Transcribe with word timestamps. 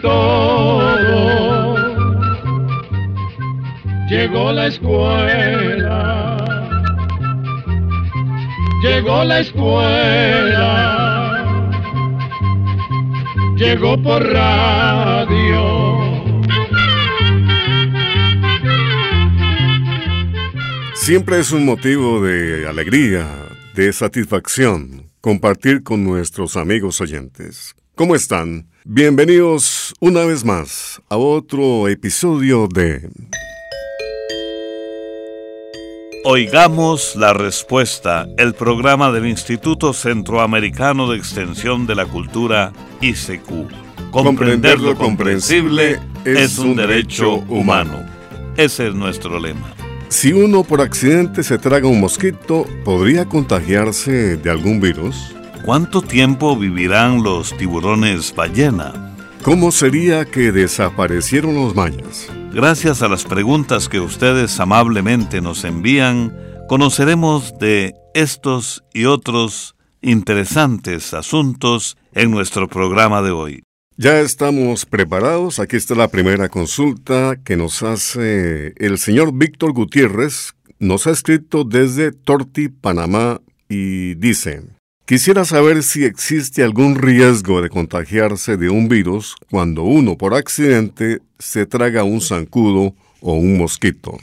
todo. 0.00 1.76
Llegó 4.08 4.52
la 4.52 4.66
escuela. 4.68 6.36
Llegó 8.82 9.24
la 9.24 9.40
escuela. 9.40 10.68
Llegó 13.56 14.00
por 14.02 14.22
radio. 14.24 15.88
Siempre 20.94 21.40
es 21.40 21.52
un 21.52 21.64
motivo 21.64 22.22
de 22.22 22.68
alegría, 22.68 23.26
de 23.74 23.92
satisfacción, 23.92 25.10
compartir 25.20 25.82
con 25.82 26.04
nuestros 26.04 26.56
amigos 26.56 27.00
oyentes. 27.00 27.74
¿Cómo 27.94 28.14
están? 28.14 28.68
Bienvenidos 28.90 29.94
una 30.00 30.24
vez 30.24 30.46
más 30.46 31.02
a 31.10 31.18
otro 31.18 31.88
episodio 31.88 32.68
de... 32.68 33.10
Oigamos 36.24 37.14
la 37.14 37.34
respuesta, 37.34 38.26
el 38.38 38.54
programa 38.54 39.12
del 39.12 39.26
Instituto 39.26 39.92
Centroamericano 39.92 41.10
de 41.10 41.18
Extensión 41.18 41.86
de 41.86 41.96
la 41.96 42.06
Cultura, 42.06 42.72
ICQ. 43.02 44.10
Comprender 44.10 44.80
lo 44.80 44.94
comprensible 44.94 46.00
es 46.24 46.56
un 46.58 46.74
derecho 46.74 47.44
humano. 47.50 48.06
Ese 48.56 48.88
es 48.88 48.94
nuestro 48.94 49.38
lema. 49.38 49.74
Si 50.08 50.32
uno 50.32 50.64
por 50.64 50.80
accidente 50.80 51.42
se 51.42 51.58
traga 51.58 51.86
un 51.88 52.00
mosquito, 52.00 52.64
¿podría 52.86 53.26
contagiarse 53.26 54.38
de 54.38 54.50
algún 54.50 54.80
virus? 54.80 55.34
¿Cuánto 55.64 56.00
tiempo 56.00 56.56
vivirán 56.56 57.22
los 57.22 57.56
tiburones 57.56 58.34
ballena? 58.34 59.14
¿Cómo 59.42 59.70
sería 59.70 60.24
que 60.24 60.52
desaparecieron 60.52 61.54
los 61.54 61.74
mayas? 61.74 62.28
Gracias 62.52 63.02
a 63.02 63.08
las 63.08 63.24
preguntas 63.24 63.88
que 63.88 64.00
ustedes 64.00 64.58
amablemente 64.60 65.40
nos 65.40 65.64
envían, 65.64 66.34
conoceremos 66.68 67.58
de 67.58 67.94
estos 68.14 68.84
y 68.94 69.04
otros 69.04 69.74
interesantes 70.00 71.12
asuntos 71.14 71.96
en 72.12 72.30
nuestro 72.30 72.68
programa 72.68 73.22
de 73.22 73.30
hoy. 73.30 73.62
Ya 73.96 74.20
estamos 74.20 74.86
preparados. 74.86 75.58
Aquí 75.58 75.76
está 75.76 75.94
la 75.94 76.08
primera 76.08 76.48
consulta 76.48 77.36
que 77.44 77.56
nos 77.56 77.82
hace 77.82 78.72
el 78.76 78.98
señor 78.98 79.32
Víctor 79.34 79.72
Gutiérrez. 79.72 80.54
Nos 80.78 81.06
ha 81.06 81.10
escrito 81.10 81.64
desde 81.64 82.12
Torti, 82.12 82.68
Panamá, 82.68 83.40
y 83.68 84.14
dice, 84.14 84.62
quisiera 85.08 85.46
saber 85.46 85.82
si 85.82 86.04
existe 86.04 86.62
algún 86.62 86.94
riesgo 86.94 87.62
de 87.62 87.70
contagiarse 87.70 88.58
de 88.58 88.68
un 88.68 88.90
virus 88.90 89.36
cuando 89.50 89.82
uno 89.82 90.18
por 90.18 90.34
accidente 90.34 91.22
se 91.38 91.64
traga 91.64 92.04
un 92.04 92.20
zancudo 92.20 92.94
o 93.22 93.32
un 93.32 93.56
mosquito. 93.56 94.18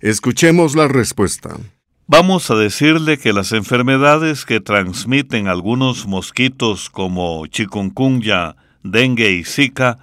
Escuchemos 0.00 0.76
la 0.76 0.86
respuesta. 0.86 1.56
Vamos 2.06 2.50
a 2.50 2.56
decirle 2.56 3.16
que 3.16 3.32
las 3.32 3.52
enfermedades 3.52 4.44
que 4.44 4.60
transmiten 4.60 5.48
algunos 5.48 6.06
mosquitos 6.06 6.90
como 6.90 7.46
chikungunya, 7.46 8.56
dengue 8.82 9.32
y 9.32 9.44
zika 9.44 9.96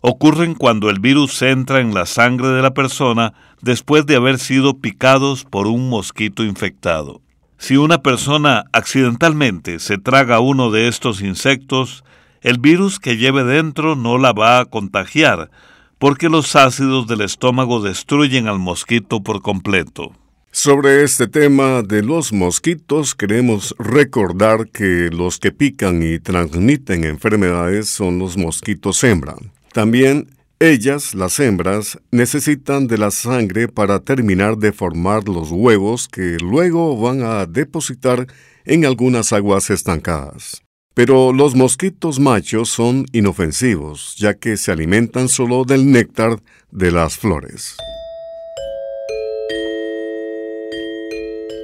ocurren 0.00 0.54
cuando 0.54 0.90
el 0.90 1.00
virus 1.00 1.42
entra 1.42 1.80
en 1.80 1.92
la 1.92 2.06
sangre 2.06 2.50
de 2.50 2.62
la 2.62 2.72
persona 2.72 3.34
después 3.62 4.06
de 4.06 4.14
haber 4.14 4.38
sido 4.38 4.78
picados 4.78 5.44
por 5.44 5.66
un 5.66 5.88
mosquito 5.88 6.44
infectado. 6.44 7.25
Si 7.58 7.76
una 7.76 8.02
persona 8.02 8.64
accidentalmente 8.72 9.78
se 9.78 9.98
traga 9.98 10.40
uno 10.40 10.70
de 10.70 10.88
estos 10.88 11.22
insectos, 11.22 12.04
el 12.42 12.58
virus 12.58 13.00
que 13.00 13.16
lleve 13.16 13.44
dentro 13.44 13.96
no 13.96 14.18
la 14.18 14.32
va 14.32 14.60
a 14.60 14.64
contagiar, 14.66 15.50
porque 15.98 16.28
los 16.28 16.54
ácidos 16.54 17.06
del 17.06 17.22
estómago 17.22 17.82
destruyen 17.82 18.46
al 18.46 18.58
mosquito 18.58 19.22
por 19.22 19.42
completo. 19.42 20.12
Sobre 20.52 21.02
este 21.02 21.28
tema 21.28 21.82
de 21.82 22.02
los 22.02 22.32
mosquitos 22.32 23.14
queremos 23.14 23.74
recordar 23.78 24.68
que 24.68 25.10
los 25.12 25.38
que 25.38 25.52
pican 25.52 26.02
y 26.02 26.18
transmiten 26.18 27.04
enfermedades 27.04 27.90
son 27.90 28.18
los 28.18 28.36
mosquitos 28.38 29.04
hembra. 29.04 29.34
También 29.72 30.28
ellas, 30.58 31.14
las 31.14 31.38
hembras, 31.38 31.98
necesitan 32.10 32.86
de 32.86 32.98
la 32.98 33.10
sangre 33.10 33.68
para 33.68 34.00
terminar 34.00 34.56
de 34.56 34.72
formar 34.72 35.28
los 35.28 35.50
huevos 35.50 36.08
que 36.08 36.38
luego 36.40 36.98
van 36.98 37.22
a 37.22 37.46
depositar 37.46 38.26
en 38.64 38.84
algunas 38.84 39.32
aguas 39.32 39.70
estancadas. 39.70 40.62
Pero 40.94 41.32
los 41.32 41.54
mosquitos 41.54 42.18
machos 42.18 42.70
son 42.70 43.04
inofensivos, 43.12 44.16
ya 44.16 44.34
que 44.34 44.56
se 44.56 44.72
alimentan 44.72 45.28
solo 45.28 45.64
del 45.64 45.90
néctar 45.90 46.40
de 46.70 46.90
las 46.90 47.18
flores. 47.18 47.76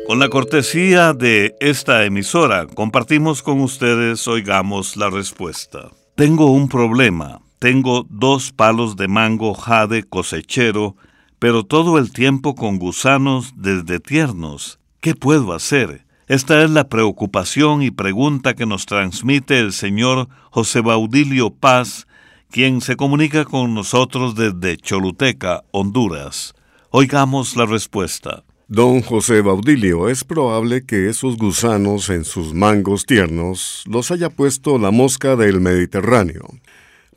Con 0.06 0.18
la 0.18 0.28
cortesía 0.28 1.14
de 1.14 1.54
esta 1.60 2.04
emisora, 2.04 2.66
compartimos 2.66 3.42
con 3.42 3.60
ustedes, 3.60 4.28
oigamos 4.28 4.98
la 4.98 5.08
respuesta. 5.08 5.90
Tengo 6.14 6.50
un 6.50 6.68
problema. 6.68 7.40
Tengo 7.62 8.04
dos 8.10 8.50
palos 8.50 8.96
de 8.96 9.06
mango 9.06 9.54
jade 9.54 10.02
cosechero, 10.02 10.96
pero 11.38 11.62
todo 11.62 11.96
el 11.96 12.10
tiempo 12.10 12.56
con 12.56 12.80
gusanos 12.80 13.52
desde 13.54 14.00
tiernos. 14.00 14.80
¿Qué 15.00 15.14
puedo 15.14 15.52
hacer? 15.52 16.04
Esta 16.26 16.64
es 16.64 16.70
la 16.70 16.88
preocupación 16.88 17.84
y 17.84 17.92
pregunta 17.92 18.54
que 18.54 18.66
nos 18.66 18.84
transmite 18.84 19.60
el 19.60 19.72
señor 19.72 20.28
José 20.50 20.80
Baudilio 20.80 21.50
Paz, 21.50 22.08
quien 22.50 22.80
se 22.80 22.96
comunica 22.96 23.44
con 23.44 23.74
nosotros 23.74 24.34
desde 24.34 24.76
Choluteca, 24.76 25.62
Honduras. 25.70 26.54
Oigamos 26.90 27.54
la 27.54 27.64
respuesta. 27.64 28.42
Don 28.66 29.02
José 29.02 29.40
Baudilio, 29.40 30.08
es 30.08 30.24
probable 30.24 30.84
que 30.84 31.08
esos 31.08 31.36
gusanos 31.36 32.10
en 32.10 32.24
sus 32.24 32.54
mangos 32.54 33.06
tiernos 33.06 33.84
los 33.86 34.10
haya 34.10 34.30
puesto 34.30 34.78
la 34.78 34.90
mosca 34.90 35.36
del 35.36 35.60
Mediterráneo. 35.60 36.48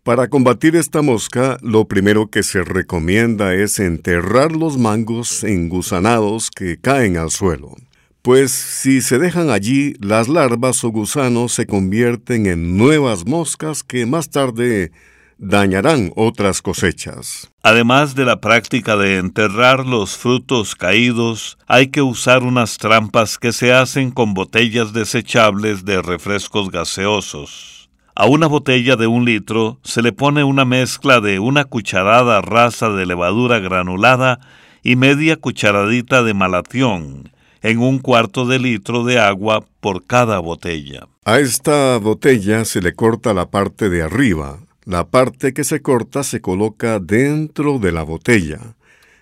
Para 0.05 0.27
combatir 0.27 0.75
esta 0.75 1.01
mosca, 1.01 1.57
lo 1.63 1.87
primero 1.87 2.27
que 2.27 2.43
se 2.43 2.63
recomienda 2.63 3.55
es 3.55 3.79
enterrar 3.79 4.51
los 4.51 4.77
mangos 4.77 5.43
engusanados 5.43 6.51
que 6.51 6.79
caen 6.79 7.17
al 7.17 7.31
suelo. 7.31 7.75
Pues 8.21 8.51
si 8.51 9.01
se 9.01 9.17
dejan 9.17 9.49
allí, 9.49 9.95
las 9.99 10.27
larvas 10.27 10.83
o 10.83 10.89
gusanos 10.89 11.53
se 11.53 11.65
convierten 11.65 12.45
en 12.45 12.77
nuevas 12.77 13.25
moscas 13.25 13.81
que 13.81 14.05
más 14.05 14.29
tarde 14.29 14.91
dañarán 15.39 16.11
otras 16.15 16.61
cosechas. 16.61 17.49
Además 17.63 18.13
de 18.13 18.25
la 18.25 18.39
práctica 18.39 18.97
de 18.97 19.17
enterrar 19.17 19.87
los 19.87 20.17
frutos 20.17 20.75
caídos, 20.75 21.57
hay 21.65 21.87
que 21.87 22.03
usar 22.03 22.43
unas 22.43 22.77
trampas 22.77 23.39
que 23.39 23.51
se 23.51 23.73
hacen 23.73 24.11
con 24.11 24.35
botellas 24.35 24.93
desechables 24.93 25.83
de 25.83 25.99
refrescos 26.03 26.69
gaseosos. 26.69 27.74
A 28.17 28.27
una 28.27 28.47
botella 28.47 28.95
de 28.95 29.07
un 29.07 29.25
litro 29.25 29.77
se 29.83 30.01
le 30.01 30.13
pone 30.13 30.45
una 30.45 30.63
mezcla 30.63 31.19
de 31.19 31.39
una 31.39 31.65
cucharada 31.65 32.39
rasa 32.39 32.89
de 32.89 33.05
levadura 33.05 33.59
granulada 33.59 34.39
y 34.83 34.95
media 34.95 35.35
cucharadita 35.35 36.23
de 36.23 36.33
malatión 36.33 37.33
en 37.61 37.79
un 37.79 37.99
cuarto 37.99 38.45
de 38.45 38.57
litro 38.57 39.03
de 39.03 39.19
agua 39.19 39.65
por 39.81 40.05
cada 40.05 40.39
botella. 40.39 41.09
A 41.25 41.39
esta 41.39 41.97
botella 41.97 42.63
se 42.63 42.79
le 42.79 42.93
corta 42.93 43.33
la 43.33 43.49
parte 43.49 43.89
de 43.89 44.03
arriba, 44.03 44.59
la 44.85 45.07
parte 45.07 45.53
que 45.53 45.65
se 45.65 45.81
corta 45.81 46.23
se 46.23 46.39
coloca 46.39 46.99
dentro 46.99 47.79
de 47.79 47.91
la 47.91 48.03
botella, 48.03 48.75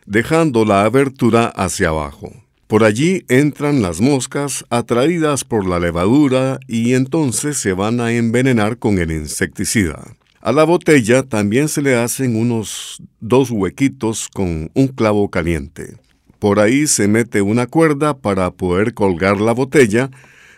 dejando 0.05 0.65
la 0.65 0.83
abertura 0.83 1.47
hacia 1.47 1.89
abajo. 1.89 2.42
Por 2.73 2.83
allí 2.83 3.23
entran 3.29 3.83
las 3.83 4.01
moscas 4.01 4.65
atraídas 4.71 5.43
por 5.43 5.67
la 5.67 5.79
levadura 5.79 6.59
y 6.67 6.95
entonces 6.95 7.59
se 7.59 7.73
van 7.73 8.01
a 8.01 8.13
envenenar 8.13 8.79
con 8.79 8.97
el 8.97 9.11
insecticida. 9.11 10.15
A 10.41 10.51
la 10.51 10.63
botella 10.63 11.21
también 11.21 11.69
se 11.69 11.83
le 11.83 11.95
hacen 11.95 12.35
unos 12.35 12.99
dos 13.19 13.51
huequitos 13.51 14.27
con 14.27 14.71
un 14.73 14.87
clavo 14.87 15.29
caliente. 15.29 15.97
Por 16.39 16.59
ahí 16.59 16.87
se 16.87 17.07
mete 17.07 17.43
una 17.43 17.67
cuerda 17.67 18.17
para 18.17 18.49
poder 18.49 18.95
colgar 18.95 19.39
la 19.39 19.51
botella 19.51 20.09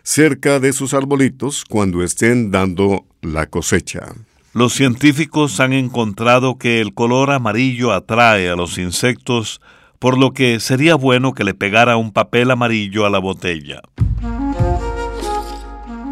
cerca 0.01 0.61
de 0.61 0.71
sus 0.71 0.93
arbolitos 0.93 1.65
cuando 1.65 2.01
estén 2.01 2.49
dando 2.49 3.05
la 3.21 3.47
cosecha. 3.47 4.13
Los 4.53 4.71
científicos 4.71 5.59
han 5.59 5.73
encontrado 5.73 6.57
que 6.57 6.79
el 6.79 6.93
color 6.93 7.31
amarillo 7.31 7.91
atrae 7.91 8.47
a 8.47 8.55
los 8.55 8.77
insectos, 8.77 9.59
por 9.99 10.17
lo 10.17 10.31
que 10.31 10.59
sería 10.59 10.95
bueno 10.95 11.33
que 11.33 11.43
le 11.43 11.53
pegara 11.53 11.97
un 11.97 12.11
papel 12.11 12.51
amarillo 12.51 13.05
a 13.05 13.09
la 13.09 13.19
botella. 13.19 13.81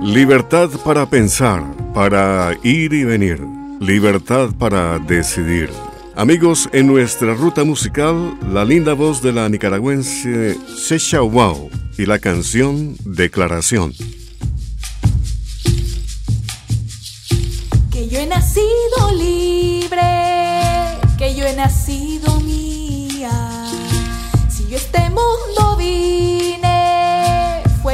Libertad 0.01 0.69
para 0.83 1.09
pensar, 1.09 1.63
para 1.93 2.57
ir 2.63 2.93
y 2.93 3.03
venir. 3.03 3.39
Libertad 3.79 4.49
para 4.57 4.99
decidir. 4.99 5.69
Amigos, 6.15 6.69
en 6.73 6.87
nuestra 6.87 7.33
ruta 7.33 7.63
musical, 7.63 8.37
la 8.51 8.65
linda 8.65 8.93
voz 8.93 9.21
de 9.21 9.33
la 9.33 9.49
nicaragüense 9.49 10.57
Sesha 10.77 11.21
Wow 11.21 11.69
y 11.97 12.05
la 12.05 12.19
canción 12.19 12.95
Declaración. 13.05 13.93
yo 18.09 18.19
he 18.19 18.27
nacido 18.27 19.11
libre 19.17 20.23
nacido 21.55 22.12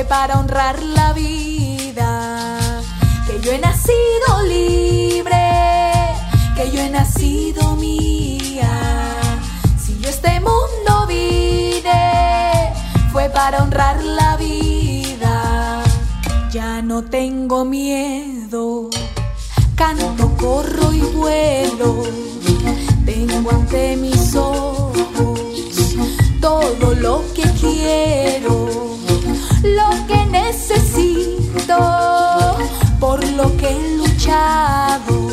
para 0.09 0.39
honrar 0.39 0.83
la 0.83 1.13
vida. 1.13 2.81
Que 3.25 3.39
yo 3.39 3.51
he 3.53 3.59
nacido 3.59 4.43
libre, 4.47 5.47
que 6.55 6.71
yo 6.71 6.81
he 6.81 6.89
nacido 6.89 7.77
mía. 7.77 8.71
Si 9.81 9.97
yo 9.99 10.09
este 10.09 10.41
mundo 10.41 11.05
vine, 11.07 12.73
fue 13.13 13.29
para 13.29 13.63
honrar 13.63 14.03
la 14.03 14.35
vida. 14.35 15.83
Ya 16.51 16.81
no 16.81 17.03
tengo 17.03 17.63
miedo 17.63 18.89
canto, 19.79 20.29
corro 20.37 20.91
y 20.91 20.99
vuelo, 20.99 22.03
tengo 23.05 23.49
ante 23.49 23.95
mis 23.95 24.35
ojos 24.35 25.39
todo 26.41 26.93
lo 26.95 27.23
que 27.33 27.43
quiero, 27.61 28.98
lo 29.63 29.89
que 30.07 30.25
necesito, 30.25 31.77
por 32.99 33.25
lo 33.29 33.55
que 33.57 33.69
he 33.69 33.97
luchado, 33.97 35.29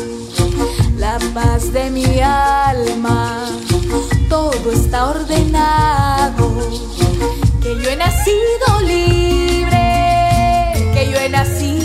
la 0.97 1.17
paz 1.33 1.71
de 1.71 1.89
mi 1.89 2.19
alma, 2.21 3.45
todo 4.29 4.71
está 4.71 5.09
ordenado, 5.09 6.51
que 7.61 7.75
yo 7.81 7.89
he 7.89 7.95
nacido 7.95 8.81
libre, 8.81 10.73
que 10.93 11.09
yo 11.11 11.17
he 11.19 11.29
nacido 11.29 11.76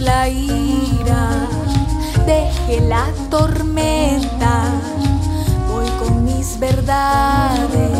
la 0.00 0.28
ira, 0.28 1.46
deje 2.26 2.80
la 2.80 3.06
tormenta, 3.30 4.64
voy 5.70 5.88
con 6.00 6.24
mis 6.24 6.58
verdades 6.58 7.92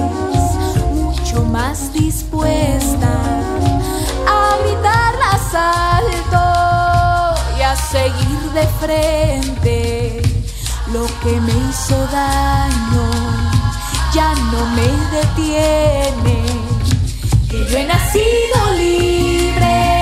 mucho 0.92 1.44
más 1.44 1.92
dispuesta 1.92 3.12
a 4.26 4.56
gritarlas 4.62 5.54
alto 5.54 7.40
y 7.56 7.62
a 7.62 7.76
seguir 7.76 8.40
de 8.52 8.66
frente. 8.80 10.22
Lo 10.92 11.06
que 11.22 11.40
me 11.40 11.52
hizo 11.52 11.96
daño 12.10 13.06
ya 14.12 14.34
no 14.34 14.66
me 14.74 14.88
detiene, 15.16 16.42
que 17.48 17.64
yo 17.70 17.78
he 17.78 17.84
nacido 17.84 18.72
libre 18.76 19.95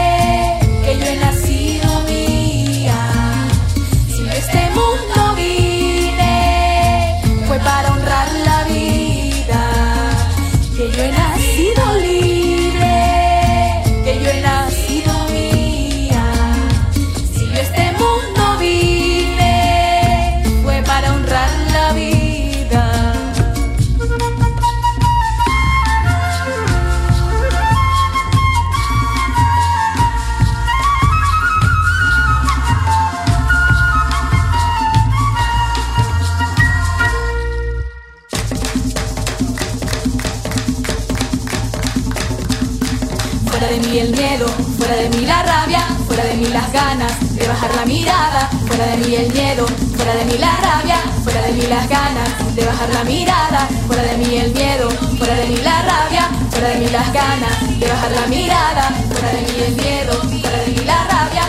Fuera 43.65 43.81
de 43.81 43.89
mí 43.89 43.99
el 43.99 44.11
miedo, 44.11 44.47
fuera 44.77 44.95
de 44.95 45.09
mí 45.09 45.25
la 45.25 45.43
rabia, 45.43 45.81
fuera 46.07 46.23
de 46.25 46.35
mí 46.35 46.49
las 46.49 46.71
ganas 46.71 47.35
de 47.35 47.49
bajar 47.49 47.75
la 47.75 47.87
mirada. 47.87 48.51
Fuera 48.67 48.87
de 48.89 48.97
mí 48.99 49.15
el 49.15 49.33
miedo, 49.33 49.67
fuera 49.97 50.15
de 50.17 50.25
mí 50.27 50.37
la 50.37 50.55
rabia, 50.57 50.97
fuera 51.23 51.41
de 51.41 51.53
mí 51.55 51.63
las 51.63 51.89
ganas 51.89 52.55
de 52.55 52.67
bajar 52.67 52.89
la 52.91 53.05
mirada. 53.05 53.67
Fuera 53.87 54.03
de 54.03 54.19
mí 54.19 54.37
el 54.37 54.53
miedo, 54.53 54.91
fuera 55.17 55.35
de 55.35 55.47
mí 55.47 55.57
la 55.65 55.81
rabia, 55.81 56.29
fuera 56.51 56.69
de 56.69 56.79
mí 56.79 56.89
las 56.91 57.11
ganas 57.11 57.81
de 57.81 57.87
bajar 57.89 58.11
la 58.11 58.27
mirada. 58.27 58.91
Fuera 59.11 59.31
de 59.33 59.41
mí 59.41 59.63
el 59.67 59.77
miedo, 59.77 60.13
fuera 60.43 60.59
de 60.59 60.67
mí 60.67 60.85
la 60.85 61.05
rabia, 61.05 61.45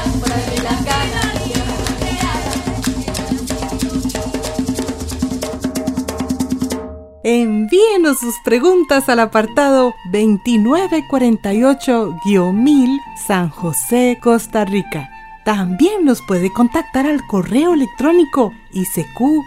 Envíenos 7.27 8.19
sus 8.19 8.35
preguntas 8.43 9.09
al 9.09 9.19
apartado 9.19 9.95
2948-1000 10.11 12.99
San 13.17 13.49
José, 13.49 14.19
Costa 14.21 14.63
Rica. 14.63 15.09
También 15.43 16.05
nos 16.05 16.21
puede 16.21 16.53
contactar 16.53 17.07
al 17.07 17.25
correo 17.25 17.73
electrónico 17.73 18.53
isq.org 18.73 19.39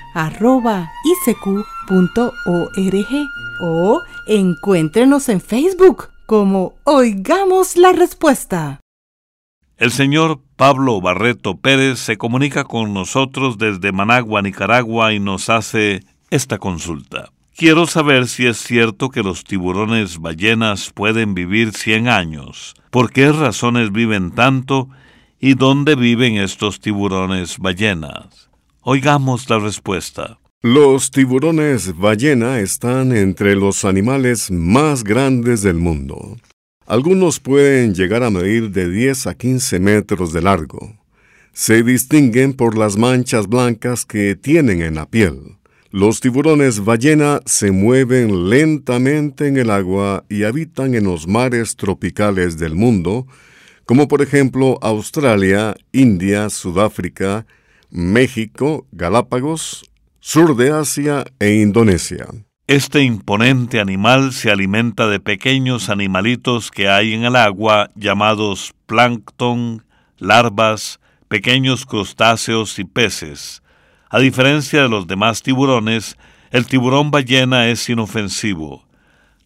o 3.63 4.03
encuéntrenos 4.27 5.29
en 5.29 5.41
Facebook 5.41 6.09
como 6.27 6.75
Oigamos 6.83 7.77
la 7.77 7.93
Respuesta. 7.93 8.81
El 9.77 9.93
señor 9.93 10.41
Pablo 10.57 11.01
Barreto 11.01 11.59
Pérez 11.59 12.01
se 12.01 12.19
comunica 12.19 12.65
con 12.65 12.93
nosotros 12.93 13.57
desde 13.57 13.93
Managua, 13.93 14.43
Nicaragua, 14.43 15.13
y 15.13 15.21
nos 15.21 15.49
hace 15.49 16.01
esta 16.29 16.59
consulta. 16.59 17.31
Quiero 17.59 17.89
saber 17.89 18.29
si 18.29 18.47
es 18.47 18.59
cierto 18.59 19.09
que 19.09 19.25
los 19.25 19.43
tiburones 19.43 20.21
ballenas 20.21 20.93
pueden 20.95 21.35
vivir 21.35 21.73
100 21.73 22.07
años. 22.07 22.77
¿Por 22.93 23.11
qué 23.11 23.33
razones 23.33 23.91
viven 23.91 24.31
tanto 24.31 24.89
y 25.41 25.55
dónde 25.55 25.97
viven 25.97 26.37
estos 26.37 26.79
tiburones 26.79 27.59
ballenas? 27.59 28.49
Oigamos 28.83 29.51
la 29.51 29.59
respuesta. 29.59 30.39
Los 30.63 31.11
tiburones 31.11 31.99
ballena 31.99 32.61
están 32.61 33.11
entre 33.11 33.57
los 33.57 33.85
animales 33.85 34.53
más 34.53 35.03
grandes 35.03 35.61
del 35.63 35.79
mundo. 35.79 36.37
Algunos 36.87 37.41
pueden 37.41 37.93
llegar 37.93 38.23
a 38.23 38.31
medir 38.31 38.71
de 38.71 38.89
10 38.89 39.27
a 39.27 39.35
15 39.35 39.81
metros 39.81 40.33
de 40.33 40.43
largo. 40.43 40.97
Se 41.53 41.83
distinguen 41.83 42.53
por 42.53 42.79
las 42.79 42.97
manchas 42.97 43.49
blancas 43.49 44.05
que 44.05 44.37
tienen 44.37 44.81
en 44.81 44.95
la 44.95 45.07
piel. 45.07 45.58
Los 45.99 46.21
tiburones 46.21 46.85
ballena 46.85 47.41
se 47.45 47.73
mueven 47.73 48.51
lentamente 48.51 49.49
en 49.49 49.57
el 49.57 49.69
agua 49.69 50.23
y 50.29 50.45
habitan 50.45 50.95
en 50.95 51.03
los 51.03 51.27
mares 51.27 51.75
tropicales 51.75 52.57
del 52.57 52.77
mundo, 52.77 53.27
como 53.85 54.07
por 54.07 54.23
ejemplo 54.23 54.79
Australia, 54.81 55.75
India, 55.91 56.51
Sudáfrica, 56.51 57.47
México, 57.91 58.87
Galápagos, 58.93 59.91
sur 60.21 60.55
de 60.55 60.71
Asia 60.71 61.25
e 61.41 61.55
Indonesia. 61.55 62.29
Este 62.69 63.03
imponente 63.03 63.81
animal 63.81 64.33
se 64.33 64.53
alimenta 64.53 65.09
de 65.09 65.19
pequeños 65.19 65.89
animalitos 65.89 66.71
que 66.71 66.89
hay 66.89 67.13
en 67.13 67.25
el 67.25 67.35
agua 67.35 67.91
llamados 67.97 68.73
plancton, 68.87 69.85
larvas, 70.17 71.01
pequeños 71.27 71.85
crustáceos 71.87 72.79
y 72.79 72.85
peces. 72.85 73.63
A 74.11 74.19
diferencia 74.21 74.83
de 74.83 74.89
los 74.89 75.07
demás 75.07 75.43
tiburones, 75.43 76.17
el 76.51 76.67
tiburón 76.67 77.11
ballena 77.11 77.69
es 77.69 77.89
inofensivo. 77.89 78.85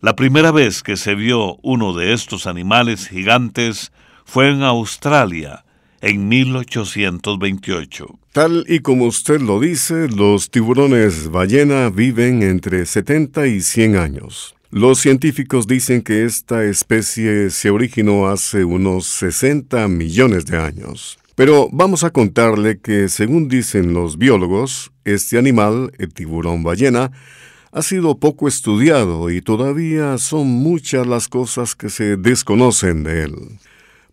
La 0.01 0.15
primera 0.15 0.53
vez 0.53 0.83
que 0.83 0.97
se 0.97 1.15
vio 1.15 1.57
uno 1.63 1.93
de 1.93 2.13
estos 2.13 2.47
animales 2.47 3.09
gigantes 3.09 3.93
fue 4.25 4.51
en 4.51 4.63
Australia, 4.63 5.65
en 6.01 6.29
1828. 6.29 8.19
Tal 8.33 8.65
y 8.69 8.81
como 8.81 9.07
usted 9.07 9.41
lo 9.41 9.61
dice, 9.61 10.09
los 10.09 10.51
tiburones 10.51 11.31
ballena 11.31 11.91
viven 11.91 12.43
entre 12.43 12.87
70 12.87 13.47
y 13.49 13.61
100 13.61 13.97
años. 13.97 14.55
Los 14.71 15.01
científicos 15.01 15.67
dicen 15.67 16.03
que 16.03 16.25
esta 16.25 16.65
especie 16.65 17.51
se 17.51 17.71
originó 17.71 18.29
hace 18.29 18.65
unos 18.65 19.07
60 19.07 19.87
millones 19.89 20.47
de 20.47 20.57
años. 20.57 21.19
Pero 21.35 21.69
vamos 21.73 22.05
a 22.05 22.11
contarle 22.11 22.79
que, 22.79 23.09
según 23.09 23.49
dicen 23.49 23.95
los 23.95 24.19
biólogos, 24.19 24.93
este 25.05 25.39
animal, 25.39 25.93
el 25.99 26.13
tiburón 26.13 26.63
ballena, 26.63 27.11
ha 27.73 27.81
sido 27.81 28.19
poco 28.19 28.49
estudiado 28.49 29.31
y 29.31 29.41
todavía 29.41 30.19
son 30.19 30.47
muchas 30.47 31.07
las 31.07 31.29
cosas 31.29 31.75
que 31.75 31.89
se 31.89 32.17
desconocen 32.19 33.03
de 33.03 33.23
él. 33.23 33.35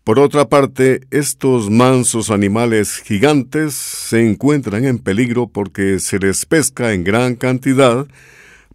Por 0.06 0.18
otra 0.18 0.48
parte, 0.48 1.02
estos 1.12 1.70
mansos 1.70 2.32
animales 2.32 2.98
gigantes 2.98 3.74
se 3.74 4.28
encuentran 4.28 4.86
en 4.86 4.98
peligro 4.98 5.48
porque 5.48 6.00
se 6.00 6.20
les 6.20 6.46
pesca 6.46 6.94
en 6.94 7.04
gran 7.04 7.36
cantidad 7.36 8.08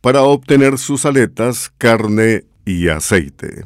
para 0.03 0.23
obtener 0.23 0.77
sus 0.79 1.07
aletas, 1.07 1.73
carne 1.79 2.45
y 2.67 2.89
aceite. 2.89 3.65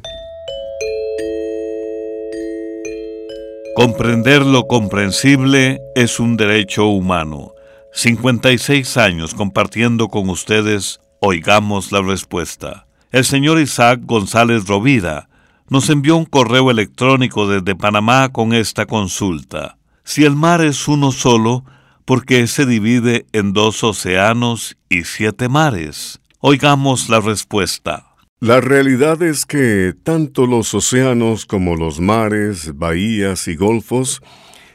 Comprender 3.79 4.45
lo 4.45 4.67
comprensible 4.67 5.79
es 5.95 6.19
un 6.19 6.37
derecho 6.37 6.87
humano. 6.87 7.53
56 7.93 8.97
años 8.97 9.35
compartiendo 9.35 10.09
con 10.09 10.31
ustedes, 10.31 10.99
oigamos 11.21 11.93
la 11.93 12.03
respuesta. 12.03 12.89
El 13.13 13.25
señor 13.25 13.61
Isaac 13.61 14.01
González 14.03 14.67
Rovida 14.67 15.29
nos 15.69 15.91
envió 15.91 16.17
un 16.17 16.25
correo 16.25 16.73
electrónico 16.73 17.47
desde 17.47 17.77
Panamá 17.77 18.31
con 18.31 18.53
esta 18.53 18.85
consulta. 18.85 19.79
Si 20.03 20.25
el 20.25 20.35
mar 20.35 20.61
es 20.61 20.89
uno 20.89 21.13
solo, 21.13 21.65
¿por 22.05 22.27
qué 22.27 22.49
se 22.49 22.67
divide 22.67 23.27
en 23.33 23.53
dos 23.53 23.85
océanos 23.85 24.77
y 24.89 25.05
siete 25.05 25.49
mares? 25.49 26.21
Oigamos 26.41 27.09
la 27.09 27.21
respuesta. 27.21 28.08
La 28.41 28.61
realidad 28.61 29.21
es 29.23 29.45
que 29.47 29.95
tanto 30.05 30.47
los 30.47 30.73
océanos 30.73 31.45
como 31.45 31.75
los 31.75 31.99
mares, 31.99 32.79
bahías 32.79 33.49
y 33.49 33.57
golfos 33.57 34.23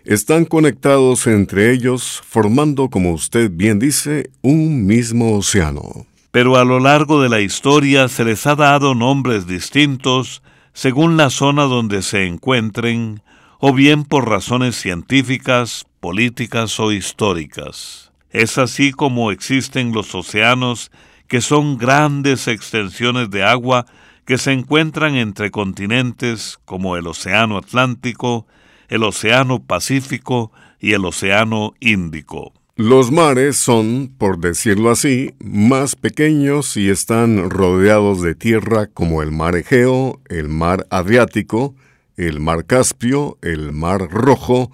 están 0.03 0.43
conectados 0.43 1.27
entre 1.27 1.72
ellos, 1.72 2.22
formando, 2.27 2.89
como 2.89 3.13
usted 3.13 3.50
bien 3.50 3.79
dice, 3.79 4.32
un 4.41 4.86
mismo 4.86 5.38
océano. 5.38 6.05
Pero 6.32 6.58
a 6.58 6.65
lo 6.65 6.82
largo 6.82 7.22
de 7.22 7.29
la 7.29 7.39
historia 7.39 8.10
se 8.10 8.25
les 8.25 8.46
ha 8.48 8.55
dado 8.55 8.96
nombres 8.96 9.48
distintos 9.48 10.43
según 10.74 11.15
la 11.15 11.29
zona 11.29 11.63
donde 11.63 12.01
se 12.01 12.25
encuentren, 12.25 13.22
o 13.60 13.72
bien 13.72 14.03
por 14.03 14.27
razones 14.27 14.75
científicas, 14.75 15.86
políticas 16.01 16.82
o 16.82 16.91
históricas. 16.91 18.12
Es 18.29 18.58
así 18.58 18.91
como 18.91 19.32
existen 19.32 19.93
los 19.93 20.13
océanos, 20.15 20.91
que 21.27 21.42
son 21.42 21.77
grandes 21.77 22.48
extensiones 22.48 23.30
de 23.30 23.44
agua 23.44 23.86
que 24.25 24.38
se 24.38 24.51
encuentran 24.51 25.15
entre 25.15 25.51
continentes 25.51 26.60
como 26.65 26.96
el 26.98 27.08
Océano 27.08 27.58
Atlántico, 27.58 28.48
el 28.88 29.03
Océano 29.03 29.63
Pacífico 29.63 30.51
y 30.80 30.94
el 30.94 31.06
Océano 31.06 31.74
Índico. 31.80 32.53
Los 32.75 33.12
mares 33.12 33.58
son, 33.58 34.12
por 34.18 34.39
decirlo 34.39 34.89
así, 34.89 35.36
más 35.39 35.96
pequeños 35.96 36.75
y 36.75 36.89
están 36.89 37.51
rodeados 37.51 38.22
de 38.22 38.34
tierra 38.34 38.88
como 38.88 39.22
el 39.22 39.32
mar 39.32 39.56
Egeo, 39.56 40.20
el 40.27 40.50
mar 40.50 40.88
Adriático, 40.89 41.75
el 42.18 42.39
mar 42.39 42.65
Caspio, 42.65 43.38
el 43.42 43.74
mar 43.74 44.10
Rojo 44.10 44.72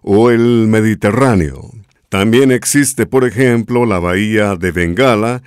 o 0.00 0.30
el 0.30 0.68
Mediterráneo. 0.68 1.70
También 2.08 2.50
existe, 2.50 3.04
por 3.06 3.24
ejemplo, 3.26 3.84
la 3.84 3.98
bahía 3.98 4.56
de 4.56 4.70
Bengala, 4.70 5.42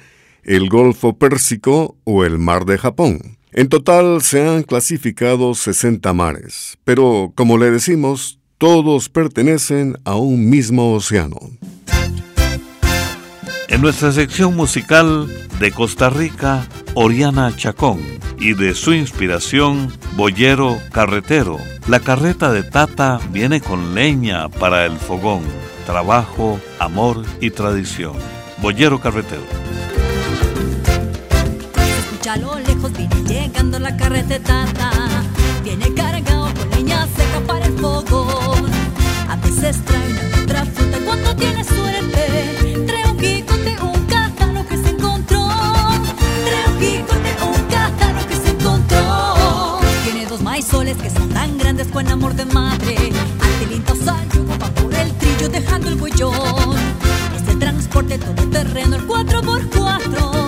el 0.48 0.70
Golfo 0.70 1.18
Pérsico 1.18 1.98
o 2.06 2.24
el 2.24 2.39
mar 2.39 2.66
de 2.66 2.77
Japón. 2.77 3.38
En 3.51 3.68
total 3.68 4.22
se 4.22 4.48
han 4.48 4.63
clasificado 4.63 5.54
60 5.54 6.13
mares, 6.13 6.77
pero 6.86 7.34
como 7.36 7.58
le 7.58 7.70
decimos, 7.70 8.39
todos 8.58 9.10
pertenecen 9.10 9.98
a 10.06 10.16
un 10.16 10.50
mismo 10.50 10.94
océano. 10.94 11.38
En 13.68 13.82
nuestra 13.82 14.13
sección 14.13 14.56
musical 14.56 15.27
de 15.60 15.72
Costa 15.72 16.10
Rica, 16.10 16.66
Oriana 16.94 17.54
Chacón, 17.56 18.00
y 18.39 18.54
de 18.54 18.74
su 18.74 18.94
inspiración, 18.94 19.92
Boyero 20.16 20.77
Carretero. 20.94 21.58
La 21.89 22.00
carreta 22.00 22.54
de 22.54 22.63
Tata 22.63 23.20
viene 23.32 23.60
con 23.60 23.94
leña 23.94 24.48
para 24.48 24.86
el 24.86 24.98
fogón, 24.98 25.42
trabajo, 25.86 26.60
amor 26.80 27.25
y 27.42 27.50
tradición. 27.50 28.13
Boyero 28.62 29.01
Carretero. 29.01 29.67
Escucha 32.27 32.34
a 32.34 32.46
lo 32.46 32.60
lejos, 32.60 32.91
viene 32.91 33.24
llegando 33.24 33.79
la 33.79 33.96
Tata. 33.96 34.91
Viene 35.63 35.93
cargado 35.93 36.53
con 36.55 36.69
leña 36.72 37.07
seca 37.15 37.39
para 37.48 37.65
el 37.67 37.77
fogón. 37.77 38.69
A 39.29 39.38
veces 39.38 39.77
trae 39.86 40.12
una 40.12 40.43
otra 40.43 40.65
fruta 40.65 40.98
cuando 41.05 41.36
tiene 41.38 41.63
suerte. 41.63 42.84
Trae 42.86 43.12
un 43.12 43.17
quicote, 43.17 43.77
un 43.81 44.05
cátalo 44.07 44.67
que 44.67 44.75
se 44.75 44.89
encontró. 44.89 45.48
Trae 46.43 46.67
un 46.67 46.79
quicote, 46.79 47.31
un 47.46 47.65
cátalo 47.69 48.27
que 48.27 48.36
se 48.36 48.50
encontró. 48.50 49.79
Tiene 50.03 50.25
dos 50.25 50.41
maizoles 50.41 50.98
que 50.98 51.10
son 51.10 51.29
tan 51.29 51.57
grandes 51.57 51.88
con 51.88 52.10
amor 52.10 52.34
de 52.34 52.43
madre. 52.43 52.98
Al 53.39 53.60
tilinto 53.60 53.96
sal, 53.96 54.27
va 54.62 54.69
por 54.72 54.93
el 54.93 55.13
trillo 55.13 55.48
dejando 55.48 55.88
el 55.88 56.01
huellón. 56.01 56.75
Este 57.38 57.55
transporte 57.55 58.17
todo 58.17 58.50
terreno, 58.50 58.98
el 58.98 59.07
4x4. 59.07 60.47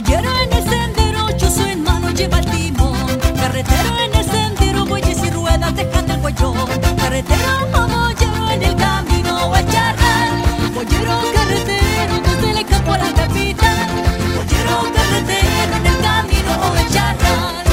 Boyero 0.00 0.30
en 0.42 0.52
el 0.52 0.62
sendero, 0.62 1.28
chuzo 1.36 1.66
en 1.66 1.82
mano 1.82 2.10
lleva 2.10 2.38
el 2.38 2.46
timón. 2.46 3.18
Carretero 3.36 3.98
en 3.98 4.14
el 4.14 4.24
sendero, 4.30 4.86
bueyes 4.86 5.18
y 5.24 5.30
ruedas 5.30 5.74
dejando 5.74 6.14
el 6.14 6.20
huellón. 6.20 6.68
Carretero 6.96 7.66
o 7.74 7.88
boyero 7.88 8.50
en 8.52 8.62
el 8.62 8.76
camino, 8.76 9.56
el 9.56 9.66
charral. 9.66 10.72
Boyero 10.72 11.18
carretero, 11.34 12.14
desde 12.22 12.60
el 12.60 12.66
campo 12.66 12.92
a 12.92 12.98
la 12.98 13.12
capital. 13.12 13.88
Boyero 14.36 14.76
carretero 14.94 15.76
en 15.78 15.86
el 15.86 15.98
camino 15.98 16.52
el 16.76 16.88
charral. 16.94 17.64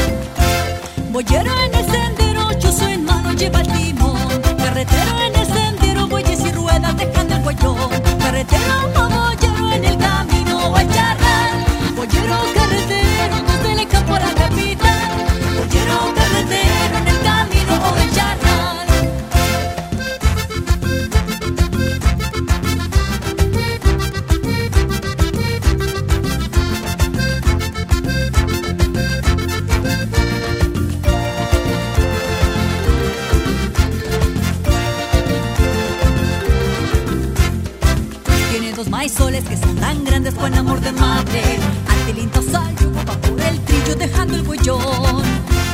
Boyero 1.11 1.51
en 1.59 1.75
el 1.75 1.84
de 40.85 40.91
madre. 40.91 41.41
Sal, 42.51 42.75
yugo 42.79 43.01
va 43.07 43.15
por 43.17 43.41
el 43.41 43.59
trillo 43.61 43.95
dejando 43.95 44.35
el 44.35 44.47
huellón. 44.47 45.23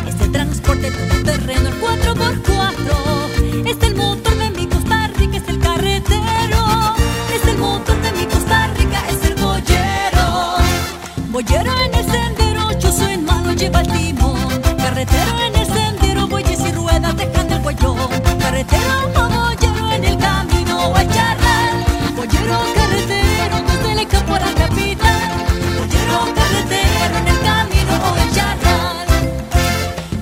Este 0.07 0.27
transporte 0.29 0.89
todo 0.89 1.23
terreno, 1.23 1.69
el 1.69 1.81
4x4. 1.81 3.67
Es 3.71 3.77
el 3.87 3.95
motor 3.95 4.35
de 4.37 4.51
mi 4.51 4.67
Costa 4.67 5.07
Rica, 5.17 5.37
es 5.37 5.47
el 5.49 5.59
carretero. 5.59 6.63
Es 7.35 7.45
el 7.45 7.57
motor 7.57 8.01
de 8.01 8.11
mi 8.13 8.25
Costa 8.25 8.67
Rica, 8.77 9.03
es 9.09 9.25
el 9.29 9.35
boyero. 9.35 10.27
Boyero 11.29 11.71
en 11.85 11.93
el 11.93 12.05
sendero, 12.05 12.73
chuzo 12.79 13.09
en 13.09 13.25
mano 13.25 13.51
lleva 13.53 13.81
el 13.81 13.87
timón. 13.87 14.61
Carretero 14.77 15.39
en 15.47 15.55
el 15.55 15.67
sendero, 15.67 16.27
bueyes 16.27 16.59
y 16.61 16.71
ruedas 16.71 17.17
dejando 17.17 17.55
el 17.55 17.61
huellón. 17.65 18.09
Carretero 18.39 19.20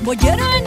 Boyero 0.10 0.44
en 0.58 0.59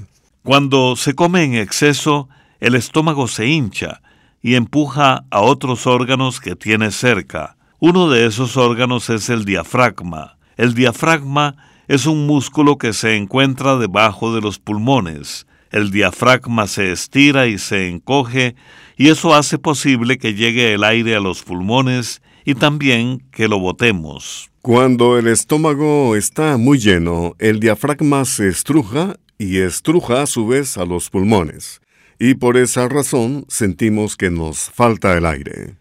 Cuando 0.44 0.94
se 0.94 1.14
come 1.14 1.42
en 1.42 1.54
exceso, 1.54 2.28
el 2.60 2.74
estómago 2.74 3.28
se 3.28 3.46
hincha 3.46 4.02
y 4.42 4.56
empuja 4.56 5.24
a 5.30 5.40
otros 5.40 5.86
órganos 5.86 6.38
que 6.38 6.54
tiene 6.54 6.90
cerca. 6.90 7.56
Uno 7.78 8.10
de 8.10 8.26
esos 8.26 8.58
órganos 8.58 9.08
es 9.08 9.30
el 9.30 9.46
diafragma. 9.46 10.36
El 10.58 10.74
diafragma 10.74 11.56
es 11.88 12.04
un 12.04 12.26
músculo 12.26 12.76
que 12.76 12.92
se 12.92 13.16
encuentra 13.16 13.78
debajo 13.78 14.34
de 14.34 14.42
los 14.42 14.58
pulmones. 14.58 15.46
El 15.70 15.90
diafragma 15.90 16.66
se 16.66 16.92
estira 16.92 17.46
y 17.46 17.56
se 17.56 17.88
encoge 17.88 18.54
y 18.98 19.08
eso 19.08 19.34
hace 19.34 19.56
posible 19.56 20.18
que 20.18 20.34
llegue 20.34 20.74
el 20.74 20.84
aire 20.84 21.16
a 21.16 21.20
los 21.20 21.42
pulmones 21.42 22.20
y 22.44 22.54
también 22.54 23.24
que 23.30 23.48
lo 23.48 23.58
botemos. 23.60 24.50
Cuando 24.60 25.18
el 25.18 25.26
estómago 25.26 26.16
está 26.16 26.58
muy 26.58 26.78
lleno, 26.78 27.34
el 27.38 27.60
diafragma 27.60 28.26
se 28.26 28.48
estruja 28.48 29.16
y 29.38 29.58
estruja 29.58 30.22
a 30.22 30.26
su 30.26 30.46
vez 30.46 30.76
a 30.76 30.84
los 30.84 31.10
pulmones 31.10 31.80
y 32.18 32.34
por 32.34 32.56
esa 32.56 32.88
razón 32.88 33.44
sentimos 33.48 34.16
que 34.16 34.30
nos 34.30 34.70
falta 34.70 35.16
el 35.16 35.26
aire. 35.26 35.76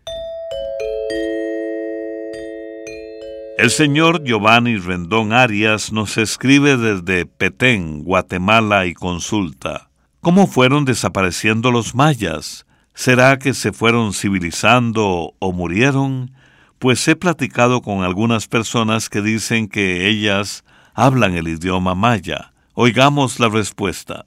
El 3.58 3.70
señor 3.70 4.24
Giovanni 4.24 4.78
Rendón 4.78 5.32
Arias 5.32 5.92
nos 5.92 6.18
escribe 6.18 6.76
desde 6.76 7.26
Petén, 7.26 8.04
Guatemala 8.04 8.88
y 8.88 8.94
consulta. 8.94 9.90
¿Cómo 10.22 10.48
fueron 10.48 10.86
desapareciendo 10.86 11.72
los 11.72 11.94
mayas? 11.94 12.66
¿Será 12.96 13.38
que 13.38 13.54
se 13.54 13.72
fueron 13.72 14.14
civilizando 14.14 15.34
o 15.38 15.52
murieron? 15.54 16.32
Pues 16.80 17.08
he 17.08 17.16
platicado 17.16 17.82
con 17.82 18.04
algunas 18.04 18.48
personas 18.48 19.08
que 19.10 19.22
dicen 19.22 19.68
que 19.68 20.10
ellas 20.10 20.64
hablan 20.94 21.36
el 21.36 21.48
idioma 21.48 21.96
maya. 21.96 22.53
Oigamos 22.76 23.40
la 23.40 23.50
respuesta. 23.50 24.26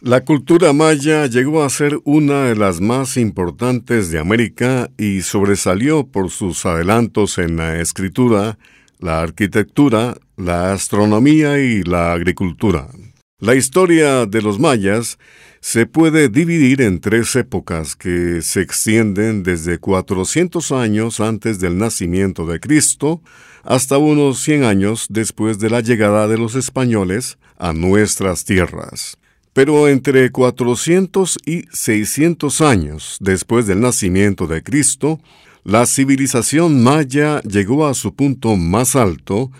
La 0.00 0.20
cultura 0.20 0.72
maya 0.72 1.26
llegó 1.26 1.64
a 1.64 1.68
ser 1.68 1.98
una 2.04 2.44
de 2.44 2.54
las 2.54 2.80
más 2.80 3.16
importantes 3.16 4.12
de 4.12 4.20
América 4.20 4.88
y 4.96 5.22
sobresalió 5.22 6.06
por 6.06 6.30
sus 6.30 6.64
adelantos 6.64 7.38
en 7.38 7.56
la 7.56 7.80
escritura, 7.80 8.56
la 9.00 9.20
arquitectura, 9.20 10.14
la 10.36 10.72
astronomía 10.72 11.58
y 11.58 11.82
la 11.82 12.12
agricultura. 12.12 12.86
La 13.40 13.56
historia 13.56 14.26
de 14.26 14.40
los 14.40 14.60
mayas 14.60 15.18
se 15.64 15.86
puede 15.86 16.28
dividir 16.28 16.82
en 16.82 17.00
tres 17.00 17.34
épocas 17.36 17.96
que 17.96 18.42
se 18.42 18.60
extienden 18.60 19.42
desde 19.42 19.78
400 19.78 20.72
años 20.72 21.20
antes 21.20 21.58
del 21.58 21.78
nacimiento 21.78 22.44
de 22.44 22.60
Cristo 22.60 23.22
hasta 23.62 23.96
unos 23.96 24.40
100 24.40 24.64
años 24.64 25.06
después 25.08 25.58
de 25.58 25.70
la 25.70 25.80
llegada 25.80 26.28
de 26.28 26.36
los 26.36 26.54
españoles 26.54 27.38
a 27.56 27.72
nuestras 27.72 28.44
tierras. 28.44 29.16
Pero 29.54 29.88
entre 29.88 30.30
400 30.30 31.38
y 31.46 31.64
600 31.72 32.60
años 32.60 33.16
después 33.20 33.66
del 33.66 33.80
nacimiento 33.80 34.46
de 34.46 34.62
Cristo, 34.62 35.18
la 35.64 35.86
civilización 35.86 36.82
maya 36.82 37.40
llegó 37.40 37.86
a 37.86 37.94
su 37.94 38.14
punto 38.14 38.56
más 38.56 38.96
alto 38.96 39.50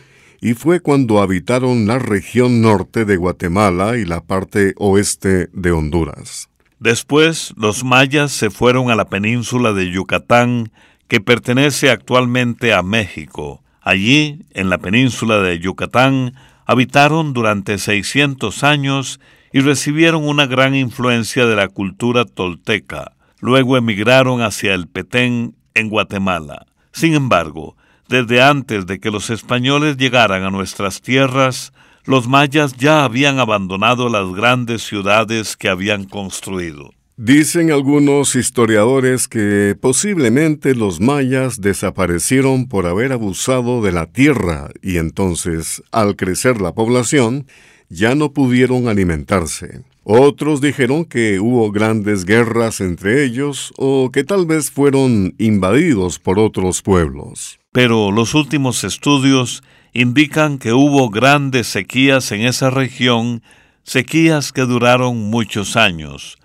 y 0.45 0.53
fue 0.53 0.81
cuando 0.81 1.23
habitaron 1.23 1.87
la 1.87 1.99
región 1.99 2.61
norte 2.61 3.07
de 3.07 3.17
Guatemala 3.17 3.97
y 3.97 4.05
la 4.05 4.21
parte 4.21 4.75
oeste 4.77 5.49
de 5.55 5.73
Honduras. 5.73 6.51
Después, 6.79 7.55
los 7.57 7.83
mayas 7.83 8.31
se 8.33 8.51
fueron 8.51 8.91
a 8.91 8.95
la 8.95 9.07
península 9.07 9.73
de 9.73 9.91
Yucatán, 9.91 10.71
que 11.09 11.23
pertenece 11.23 11.89
actualmente 11.89 12.75
a 12.75 12.83
México. 12.83 13.63
Allí, 13.81 14.45
en 14.51 14.69
la 14.69 14.77
península 14.77 15.39
de 15.39 15.61
Yucatán, 15.61 16.35
habitaron 16.67 17.33
durante 17.33 17.79
600 17.79 18.65
años 18.65 19.21
y 19.51 19.61
recibieron 19.61 20.29
una 20.29 20.45
gran 20.45 20.75
influencia 20.75 21.47
de 21.47 21.57
la 21.57 21.69
cultura 21.69 22.27
tolteca. 22.27 23.13
Luego 23.41 23.79
emigraron 23.79 24.43
hacia 24.43 24.75
el 24.75 24.89
Petén 24.89 25.55
en 25.73 25.89
Guatemala. 25.89 26.67
Sin 26.93 27.15
embargo, 27.15 27.79
desde 28.15 28.41
antes 28.41 28.87
de 28.87 29.01
que 29.01 29.11
los 29.11 29.29
españoles 29.29 29.97
llegaran 29.97 30.45
a 30.45 30.51
nuestras 30.51 31.01
tierras, 31.01 31.73
los 32.05 32.29
mayas 32.29 32.77
ya 32.77 33.03
habían 33.03 33.41
abandonado 33.41 34.09
las 34.09 34.33
grandes 34.33 34.83
ciudades 34.83 35.57
que 35.57 35.69
habían 35.69 36.05
construido. 36.05 36.93
Dicen 37.17 37.73
algunos 37.73 38.37
historiadores 38.37 39.27
que 39.27 39.77
posiblemente 39.81 40.77
los 40.77 41.01
mayas 41.01 41.61
desaparecieron 41.61 42.69
por 42.69 42.87
haber 42.87 43.11
abusado 43.11 43.83
de 43.83 43.91
la 43.91 44.07
tierra 44.07 44.71
y 44.81 44.99
entonces, 44.99 45.83
al 45.91 46.15
crecer 46.15 46.61
la 46.61 46.73
población, 46.73 47.49
ya 47.89 48.15
no 48.15 48.33
pudieron 48.33 48.87
alimentarse. 48.87 49.83
Otros 50.05 50.61
dijeron 50.61 51.05
que 51.05 51.41
hubo 51.41 51.73
grandes 51.73 52.25
guerras 52.25 52.81
entre 52.81 53.25
ellos 53.25 53.73
o 53.77 54.11
que 54.13 54.23
tal 54.23 54.47
vez 54.47 54.71
fueron 54.71 55.35
invadidos 55.39 56.21
por 56.21 56.39
otros 56.39 56.81
pueblos. 56.81 57.59
Pero 57.75 58.11
los 58.11 58.35
últimos 58.35 58.85
estudios 58.85 59.63
indican 59.93 60.57
que 60.57 60.73
hubo 60.73 61.11
grandes 61.11 61.67
sequías 61.67 62.33
en 62.33 62.41
esa 62.41 62.71
región, 62.71 63.43
sequías 63.83 64.51
que 64.51 64.63
duraron 64.63 65.29
muchos 65.29 65.77
años. 65.77 66.39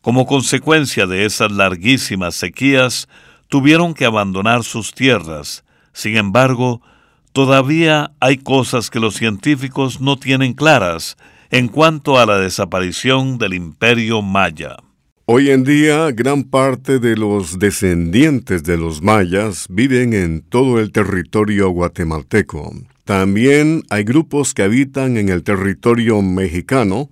Como 0.00 0.26
consecuencia 0.26 1.06
de 1.06 1.24
esas 1.24 1.52
larguísimas 1.52 2.34
sequías, 2.34 3.08
tuvieron 3.46 3.94
que 3.94 4.06
abandonar 4.06 4.64
sus 4.64 4.92
tierras. 4.92 5.62
Sin 5.92 6.16
embargo, 6.16 6.82
Todavía 7.32 8.10
hay 8.18 8.38
cosas 8.38 8.90
que 8.90 8.98
los 8.98 9.14
científicos 9.14 10.00
no 10.00 10.16
tienen 10.16 10.52
claras 10.52 11.16
en 11.50 11.68
cuanto 11.68 12.18
a 12.18 12.26
la 12.26 12.38
desaparición 12.38 13.38
del 13.38 13.54
imperio 13.54 14.20
maya. 14.20 14.76
Hoy 15.32 15.50
en 15.50 15.62
día, 15.62 16.10
gran 16.10 16.42
parte 16.42 16.98
de 16.98 17.16
los 17.16 17.60
descendientes 17.60 18.64
de 18.64 18.76
los 18.76 19.00
mayas 19.00 19.66
viven 19.70 20.12
en 20.12 20.40
todo 20.40 20.80
el 20.80 20.90
territorio 20.90 21.70
guatemalteco. 21.70 22.74
También 23.04 23.84
hay 23.90 24.02
grupos 24.02 24.54
que 24.54 24.64
habitan 24.64 25.16
en 25.16 25.28
el 25.28 25.44
territorio 25.44 26.20
mexicano, 26.20 27.10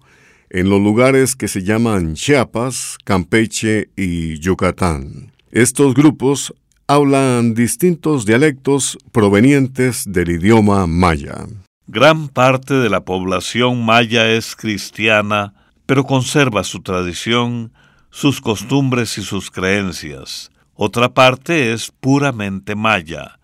en 0.50 0.68
los 0.68 0.80
lugares 0.80 1.36
que 1.36 1.46
se 1.46 1.62
llaman 1.62 2.14
Chiapas, 2.14 2.98
Campeche 3.04 3.90
y 3.96 4.40
Yucatán. 4.40 5.30
Estos 5.52 5.94
grupos 5.94 6.52
hablan 6.88 7.54
distintos 7.54 8.26
dialectos 8.26 8.98
provenientes 9.12 10.02
del 10.08 10.30
idioma 10.30 10.88
maya. 10.88 11.46
Gran 11.86 12.26
parte 12.26 12.74
de 12.74 12.90
la 12.90 13.04
población 13.04 13.84
maya 13.84 14.28
es 14.28 14.56
cristiana, 14.56 15.54
pero 15.86 16.02
conserva 16.02 16.64
su 16.64 16.80
tradición, 16.80 17.70
sus 18.18 18.40
costumbres 18.40 19.16
y 19.16 19.22
sus 19.22 19.48
creencias. 19.48 20.50
Otra 20.74 21.08
parte 21.14 21.72
es 21.72 21.92
puramente 22.00 22.74
maya. 22.74 23.38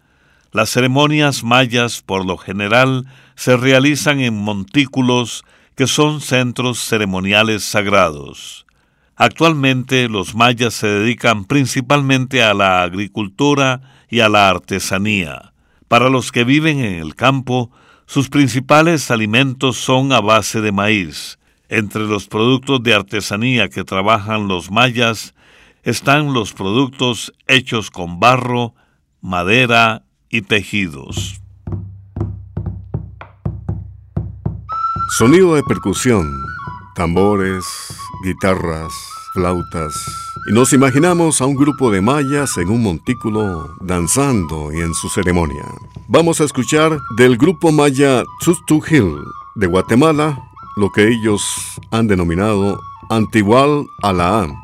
Las 0.51 0.71
ceremonias 0.71 1.45
mayas 1.45 2.03
por 2.03 2.27
lo 2.27 2.37
general 2.37 3.07
se 3.37 3.57
realizan 3.57 4.19
en 4.19 4.35
montículos 4.35 5.45
que 5.77 5.87
son 5.87 6.21
centros 6.21 6.81
ceremoniales 6.81 7.63
sagrados. 7.63 8.67
Actualmente 9.15 10.09
los 10.09 10.35
mayas 10.35 10.75
se 10.75 10.89
dedican 10.89 11.45
principalmente 11.45 12.43
a 12.43 12.53
la 12.53 12.83
agricultura 12.83 13.81
y 14.11 14.21
a 14.21 14.29
la 14.29 14.49
artesanía. 14.51 15.53
Para 15.87 16.09
los 16.09 16.33
que 16.33 16.43
viven 16.43 16.81
en 16.81 16.95
el 16.95 17.15
campo, 17.15 17.71
sus 18.07 18.29
principales 18.29 19.13
alimentos 19.13 19.77
son 19.77 20.11
a 20.11 20.21
base 20.21 20.61
de 20.61 20.73
maíz. 20.73 21.39
Entre 21.75 22.07
los 22.07 22.29
productos 22.29 22.85
de 22.85 22.95
artesanía 22.95 23.69
que 23.69 23.83
trabajan 23.83 24.47
los 24.47 24.71
mayas 24.71 25.35
están 25.83 26.33
los 26.33 26.53
productos 26.53 27.33
hechos 27.49 27.91
con 27.91 28.21
barro, 28.21 28.77
madera 29.21 30.05
y 30.31 30.43
tejidos. 30.43 31.41
Sonido 35.19 35.57
de 35.57 35.65
percusión, 35.65 36.31
tambores, 36.95 37.65
guitarras, 38.23 38.93
flautas. 39.33 40.01
Y 40.49 40.55
nos 40.55 40.73
imaginamos 40.73 41.41
a 41.41 41.47
un 41.47 41.57
grupo 41.57 41.91
de 41.91 42.01
mayas 42.01 42.57
en 42.57 42.69
un 42.69 42.85
montículo 42.85 43.75
danzando 43.81 44.73
y 44.73 44.81
en 44.81 44.95
su 44.95 45.09
ceremonia. 45.09 45.65
Vamos 46.07 46.41
a 46.41 46.45
escuchar 46.45 47.01
del 47.17 47.37
grupo 47.37 47.73
maya 47.73 48.23
Tzustu 48.39 48.81
Hill 48.89 49.13
de 49.57 49.67
Guatemala 49.67 50.39
lo 50.77 50.91
que 50.91 51.09
ellos 51.09 51.81
han 51.91 52.09
denominado 52.09 52.81
Antigual 53.09 53.87
Alaam. 54.03 54.55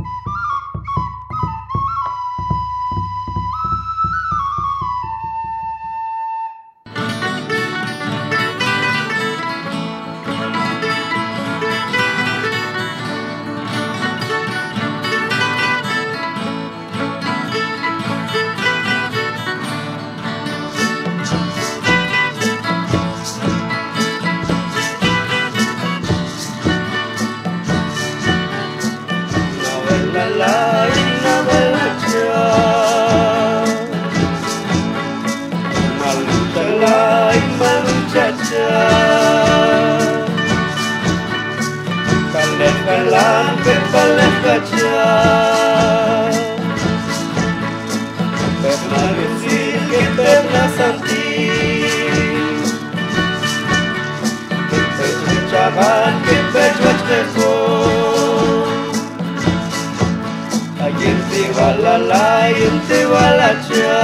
olaietea 62.11 63.09
balatxea 63.09 64.03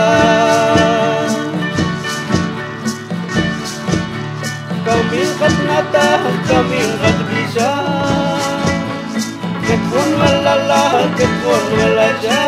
Kamingat 4.86 5.56
nata, 5.66 6.08
kamingat 6.46 7.18
bisa 7.26 7.70
Ketun 9.66 10.10
malala, 10.14 11.10
ketun 11.18 11.64
malaja 11.74 12.42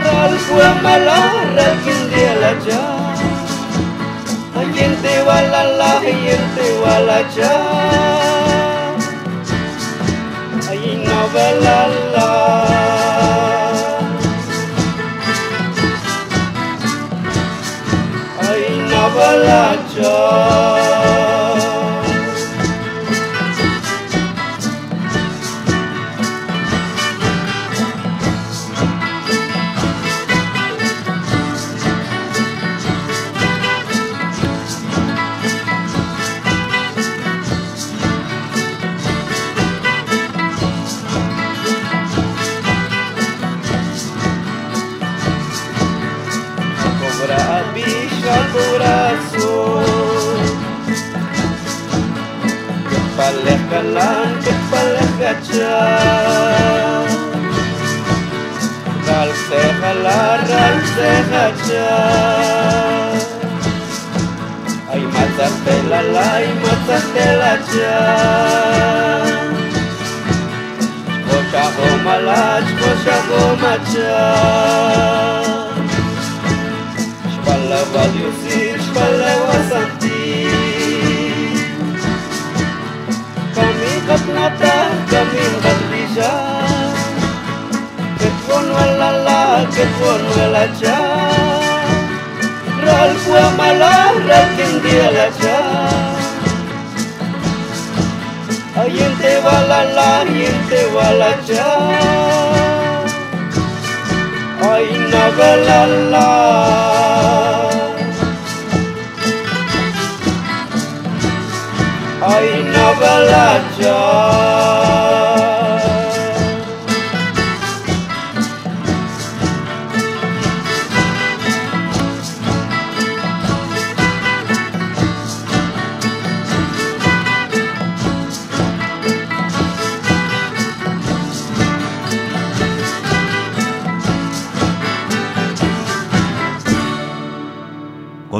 Ral 0.00 0.34
kua 0.48 0.70
mala, 0.80 1.20
ral 1.52 1.74
kindi 1.84 2.22
alaja 2.32 2.82
Yente 4.76 5.14
walala, 5.24 6.04
yente 6.04 6.66
walaja 6.84 7.54
Ay 10.68 11.00
novelala 11.00 12.28
of 19.06 19.14
a 19.14 19.32
lot. 19.46 21.35
Kepala 53.46 54.10
kepala 54.42 55.06
kaca 55.22 55.78
Ral 59.06 59.30
sehala 59.46 60.20
ral 60.50 60.76
sehaja 60.98 61.94
Ay 64.90 65.02
mata 65.14 65.48
tela 65.62 66.00
lai 66.10 66.46
mata 66.58 66.98
tela 67.14 67.54
ja 67.70 68.02
Kosha 71.22 71.64
gomalach 71.78 72.68
kosha 72.82 73.16
gomacha 73.30 74.18
Shpala 77.30 77.80
valiusir 77.94 78.74
shpala 78.82 79.32
wasanti 79.46 79.95
katnata 84.26 84.74
kami 85.06 85.44
kadrisha 85.62 86.32
Ketwon 88.18 88.66
walala 88.74 89.62
ketwon 89.70 90.22
walacha 90.34 90.98
Ral 92.82 93.12
kwa 93.22 93.44
mala 93.58 93.94
ral 94.26 94.46
kindi 94.58 94.94
alacha 94.98 95.58
Ayente 98.82 99.32
walala 99.46 100.26
ayente 100.26 100.80
walacha 100.96 101.66
Ay 104.66 104.86
nagalala 105.10 106.26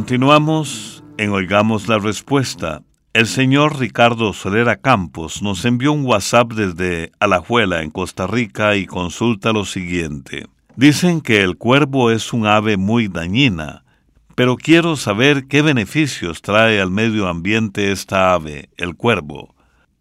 Continuamos 0.06 1.02
en 1.18 1.30
Oigamos 1.30 1.88
la 1.88 1.98
Respuesta. 1.98 2.82
El 3.16 3.26
señor 3.28 3.78
Ricardo 3.78 4.34
Solera 4.34 4.76
Campos 4.76 5.40
nos 5.40 5.64
envió 5.64 5.90
un 5.92 6.04
WhatsApp 6.04 6.52
desde 6.52 7.12
Alajuela, 7.18 7.80
en 7.82 7.90
Costa 7.90 8.26
Rica, 8.26 8.76
y 8.76 8.84
consulta 8.84 9.54
lo 9.54 9.64
siguiente. 9.64 10.44
Dicen 10.76 11.22
que 11.22 11.40
el 11.40 11.56
cuervo 11.56 12.10
es 12.10 12.34
un 12.34 12.46
ave 12.46 12.76
muy 12.76 13.08
dañina, 13.08 13.84
pero 14.34 14.58
quiero 14.58 14.96
saber 14.96 15.46
qué 15.46 15.62
beneficios 15.62 16.42
trae 16.42 16.78
al 16.78 16.90
medio 16.90 17.26
ambiente 17.26 17.90
esta 17.90 18.34
ave, 18.34 18.68
el 18.76 18.96
cuervo. 18.96 19.54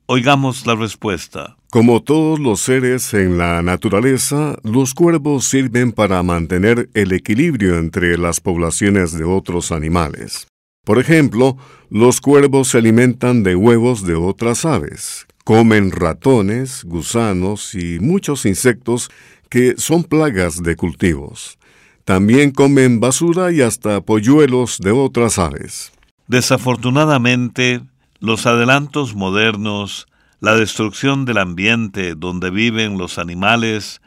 Oigamos 0.08 0.68
la 0.68 0.76
respuesta. 0.76 1.56
Como 1.70 2.04
todos 2.04 2.38
los 2.38 2.60
seres 2.60 3.14
en 3.14 3.38
la 3.38 3.62
naturaleza, 3.62 4.58
los 4.62 4.94
cuervos 4.94 5.46
sirven 5.46 5.94
para 5.94 6.22
mantener 6.22 6.90
el 6.94 7.14
equilibrio 7.14 7.78
entre 7.78 8.18
las 8.18 8.42
poblaciones 8.42 9.18
de 9.18 9.24
otros 9.24 9.72
animales. 9.72 10.50
Por 10.86 11.00
ejemplo, 11.00 11.58
los 11.90 12.22
cuervos 12.22 12.70
se 12.70 12.78
alimentan 12.78 13.42
de 13.42 13.56
huevos 13.56 14.06
de 14.06 14.14
otras 14.14 14.66
aves, 14.66 15.26
comen 15.44 15.92
ratones, 15.92 16.84
gusanos 16.86 17.74
y 17.74 18.00
muchos 18.00 18.46
insectos 18.46 19.10
que 19.50 19.74
son 19.78 20.04
plagas 20.04 20.62
de 20.62 20.76
cultivos. 20.76 21.58
También 22.04 22.52
comen 22.52 23.00
basura 23.00 23.52
y 23.52 23.62
hasta 23.62 24.00
polluelos 24.02 24.78
de 24.78 24.92
otras 24.92 25.40
aves. 25.40 25.92
Desafortunadamente, 26.28 27.82
los 28.20 28.46
adelantos 28.46 29.16
modernos, 29.16 30.06
la 30.40 30.56
destrucción 30.56 31.26
del 31.26 31.40
ambiente 31.40 32.14
donde 32.14 32.52
viven 32.52 33.00
los 33.00 33.18
animales, 33.18 34.02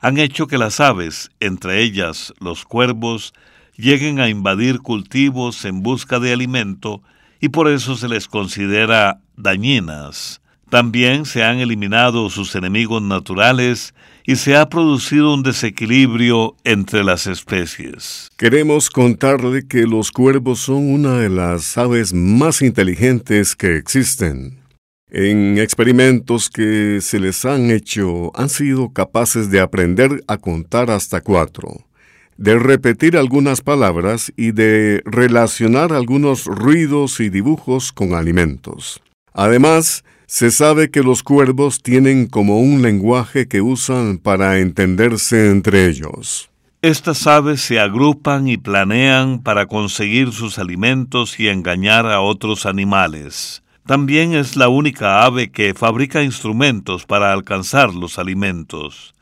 han 0.00 0.18
hecho 0.18 0.48
que 0.48 0.58
las 0.58 0.80
aves, 0.80 1.30
entre 1.38 1.82
ellas 1.82 2.34
los 2.40 2.64
cuervos, 2.64 3.32
lleguen 3.76 4.20
a 4.20 4.28
invadir 4.28 4.80
cultivos 4.80 5.64
en 5.64 5.82
busca 5.82 6.18
de 6.18 6.32
alimento 6.32 7.02
y 7.40 7.48
por 7.48 7.68
eso 7.68 7.96
se 7.96 8.08
les 8.08 8.28
considera 8.28 9.20
dañinas. 9.36 10.40
También 10.70 11.24
se 11.24 11.44
han 11.44 11.58
eliminado 11.58 12.30
sus 12.30 12.54
enemigos 12.54 13.02
naturales 13.02 13.94
y 14.24 14.36
se 14.36 14.56
ha 14.56 14.68
producido 14.68 15.34
un 15.34 15.42
desequilibrio 15.42 16.56
entre 16.64 17.04
las 17.04 17.26
especies. 17.26 18.30
Queremos 18.36 18.90
contarle 18.90 19.68
que 19.68 19.86
los 19.86 20.10
cuervos 20.10 20.60
son 20.60 20.90
una 20.92 21.18
de 21.18 21.28
las 21.28 21.76
aves 21.76 22.14
más 22.14 22.62
inteligentes 22.62 23.54
que 23.54 23.76
existen. 23.76 24.58
En 25.10 25.58
experimentos 25.58 26.50
que 26.50 26.98
se 27.00 27.20
les 27.20 27.44
han 27.44 27.70
hecho 27.70 28.32
han 28.34 28.48
sido 28.48 28.92
capaces 28.92 29.50
de 29.50 29.60
aprender 29.60 30.24
a 30.26 30.38
contar 30.38 30.90
hasta 30.90 31.20
cuatro, 31.20 31.86
de 32.36 32.58
repetir 32.58 33.16
algunas 33.16 33.60
palabras 33.60 34.32
y 34.36 34.52
de 34.52 35.02
relacionar 35.04 35.92
algunos 35.92 36.46
ruidos 36.46 37.20
y 37.20 37.30
dibujos 37.30 37.92
con 37.92 38.14
alimentos. 38.14 39.02
Además, 39.32 40.04
se 40.26 40.50
sabe 40.50 40.90
que 40.90 41.02
los 41.02 41.22
cuervos 41.22 41.82
tienen 41.82 42.26
como 42.26 42.60
un 42.60 42.82
lenguaje 42.82 43.46
que 43.46 43.60
usan 43.60 44.18
para 44.18 44.58
entenderse 44.58 45.50
entre 45.50 45.86
ellos. 45.86 46.50
Estas 46.82 47.26
aves 47.26 47.60
se 47.60 47.80
agrupan 47.80 48.46
y 48.46 48.56
planean 48.56 49.42
para 49.42 49.66
conseguir 49.66 50.32
sus 50.32 50.58
alimentos 50.58 51.40
y 51.40 51.48
engañar 51.48 52.06
a 52.06 52.20
otros 52.20 52.66
animales. 52.66 53.62
También 53.86 54.34
es 54.34 54.56
la 54.56 54.68
única 54.68 55.24
ave 55.24 55.50
que 55.50 55.74
fabrica 55.74 56.22
instrumentos 56.22 57.04
para 57.06 57.32
alcanzar 57.32 57.94
los 57.94 58.18
alimentos. 58.18 59.14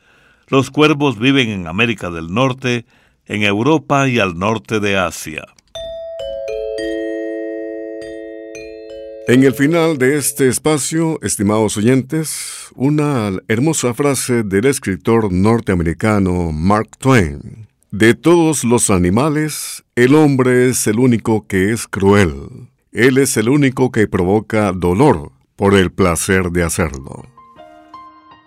Los 0.47 0.71
cuervos 0.71 1.19
viven 1.19 1.49
en 1.49 1.67
América 1.67 2.09
del 2.09 2.33
Norte, 2.33 2.85
en 3.25 3.43
Europa 3.43 4.07
y 4.07 4.19
al 4.19 4.37
norte 4.37 4.79
de 4.79 4.97
Asia. 4.97 5.45
En 9.25 9.43
el 9.43 9.53
final 9.53 9.97
de 9.97 10.17
este 10.17 10.49
espacio, 10.49 11.17
estimados 11.21 11.77
oyentes, 11.77 12.67
una 12.75 13.31
hermosa 13.47 13.93
frase 13.93 14.43
del 14.43 14.65
escritor 14.65 15.31
norteamericano 15.31 16.51
Mark 16.51 16.89
Twain. 16.97 17.67
De 17.89 18.15
todos 18.15 18.65
los 18.65 18.89
animales, 18.89 19.85
el 19.95 20.15
hombre 20.15 20.69
es 20.69 20.87
el 20.87 20.99
único 20.99 21.47
que 21.47 21.71
es 21.71 21.87
cruel. 21.87 22.33
Él 22.91 23.17
es 23.17 23.37
el 23.37 23.47
único 23.47 23.91
que 23.91 24.07
provoca 24.07 24.73
dolor 24.73 25.31
por 25.55 25.73
el 25.73 25.91
placer 25.91 26.51
de 26.51 26.63
hacerlo. 26.63 27.32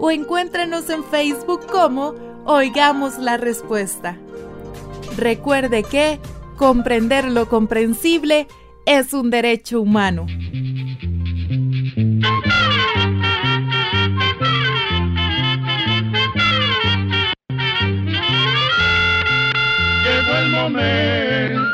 o 0.00 0.10
encuéntrenos 0.10 0.88
en 0.90 1.04
Facebook 1.04 1.66
como 1.66 2.14
Oigamos 2.46 3.18
la 3.18 3.36
Respuesta. 3.36 4.16
Recuerde 5.16 5.82
que 5.82 6.18
comprender 6.56 7.26
lo 7.26 7.48
comprensible 7.48 8.48
es 8.86 9.12
un 9.12 9.30
derecho 9.30 9.82
humano. 9.82 10.26
Llegó 20.04 20.34
el 20.38 20.48
momento 20.50 21.70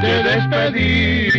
de 0.00 0.22
despedirnos. 0.22 1.38